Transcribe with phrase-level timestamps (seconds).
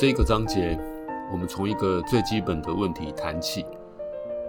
[0.00, 0.78] 这个章节，
[1.30, 3.66] 我们从一个最基本的问题谈起。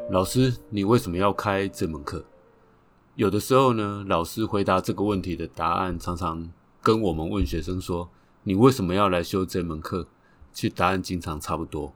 [0.09, 2.23] 老师，你为什么要开这门课？
[3.15, 6.49] 有的时候呢，老师回答这个问题的答案，常常
[6.81, 8.09] 跟我们问学生说
[8.43, 10.07] ：“你为什么要来修这门课？”
[10.53, 11.93] 其实答案经常差不多，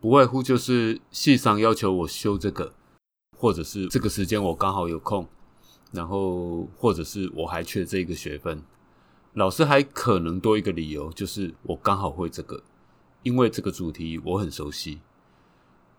[0.00, 2.72] 不外乎就是系上要求我修这个，
[3.36, 5.26] 或者是这个时间我刚好有空，
[5.90, 8.62] 然后或者是我还缺这个学分。
[9.32, 12.62] 老师还可能多一个理由，就是我刚好会这个，
[13.22, 15.00] 因为这个主题我很熟悉。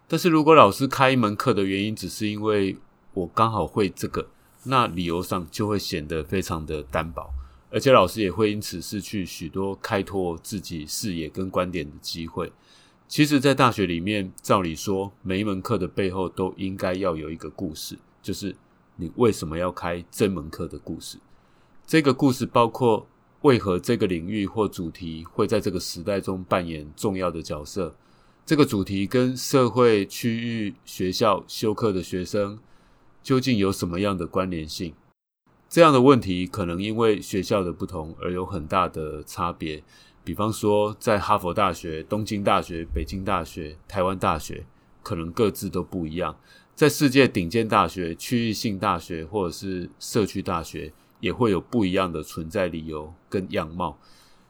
[0.08, 2.77] 但是如果老师开一门课的原因只是因为
[3.13, 4.27] 我刚好会这个，
[4.63, 7.34] 那理由上就会显得非常的单薄，
[7.72, 12.52] 而且老师也会因此失去许多开拓自己视野跟观点的机会。
[13.08, 18.55] 其实，在大学里面，照理说，每一门课的背后都应该要有一个故事，就是
[18.96, 21.18] 你为什么要开这门课的故事。
[21.85, 23.08] 这个故事包括。
[23.44, 27.94] 为何这个领域或主题会在这个时代中扮演重要的角色？
[28.46, 32.58] 这个主题跟社会、区域、学校修课的学生
[33.22, 34.94] 究竟有什么样的关联性？
[35.68, 39.84] 这样的问题可能因为学校的不同而有很大的差别。
[40.24, 44.66] 比方说，在哈佛大学、东京大学、北京大学、台湾大学，
[45.02, 46.38] 可能各自都不一样。
[46.74, 50.94] 在世界顶尖大学、区域性大学或者是社区大学。
[51.24, 53.98] 也会有不一样的存在理由跟样貌。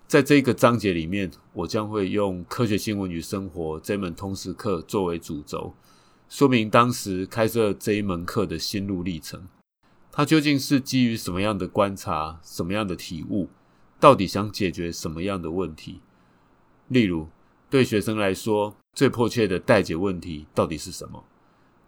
[0.08, 5.76] 在这个章节里面，我将会用科学新闻与生活这门通识课作为主轴，
[6.28, 9.48] 说明当时开设这一门课的心路历程。
[10.12, 13.50] 它究竟是基于什么样的观察、什么样的体悟，
[14.00, 16.02] 到底想解决什么样的问题？
[16.88, 17.28] 例如，
[17.70, 21.24] 对学生来说，最迫切的待解问题到底是什么？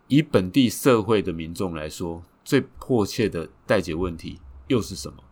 [0.09, 4.39] 以本地社会的民众来说，最迫切的待解问题。
[4.67, 5.23] 又是什么？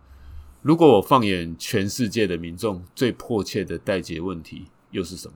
[0.61, 5.33] 如果我放眼全世界的民众，最迫切的待解问题又是什么？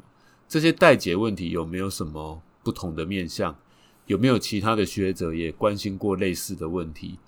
[0.48, 3.58] 这些待解问题有没有什么不同的面向？
[4.06, 7.20] 有没有其他的学者也关心过类似的问题？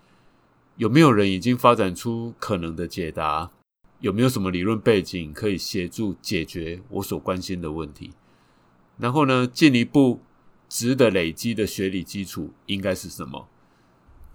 [0.77, 3.51] 有没有人已经发展出可能的解答？
[3.99, 8.13] 有没有什么理论背景可以协助解决我所关心的问题？
[8.97, 10.21] 然后呢，进一步
[10.69, 13.49] 值得累积的学理基础应该是什么？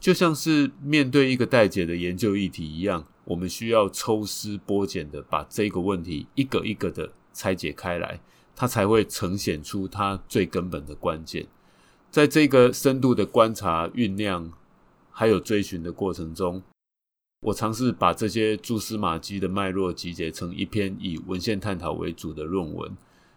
[0.04, 8.20] 就像是面对一个待解的研究议题一样，我们需要抽丝剥茧的把这个问题一个一个的拆解开来，
[8.54, 11.46] 它才会呈现出它最根本的关键。
[12.10, 14.52] 在这个深度的观察、酝酿
[15.10, 16.62] 还有追寻的过程中，
[17.40, 22.94] 我尝试把这些蛛丝马迹的脉络集结成一篇以文献探讨为主的论文。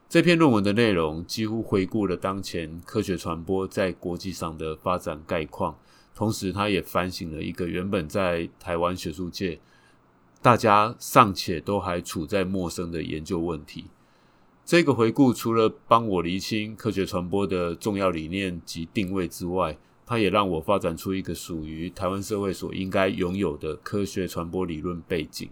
[0.10, 5.80] 这篇论文的内容几乎回顾了当前科学传播在国际上的发展概况。
[6.18, 9.60] 同时，他也反省了一个原本在台湾学术界
[10.42, 13.86] 大家尚且都还处在陌生的研究问题。
[14.66, 25.48] 这个回顾除了帮我厘清科学传播的重要理念及定位之外，它也让我发展出一个属于台湾社会所应该拥有的科学传播理论背景。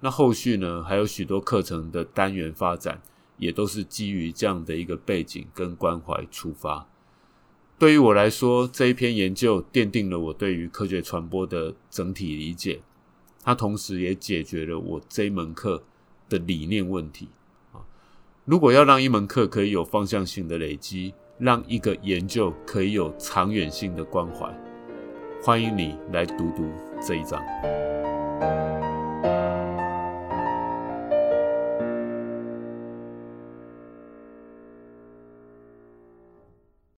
[0.00, 3.00] 那后续呢，还有许多课程的单元发展，
[3.38, 6.88] 也都是基于这样的一个背景跟关怀出发。
[7.76, 12.80] 对于我来说，这一篇研究奠定了我对于科学传播的整体理解，
[13.42, 15.82] 它同时也解决了我这一门课
[16.28, 17.28] 的理念问题。
[17.72, 17.82] 啊，
[18.44, 24.48] 如果要让一门课可以有方向性的累积，让一个研究可以有长远性的关怀，
[25.42, 26.70] 欢迎你来读读
[27.04, 27.42] 这一章。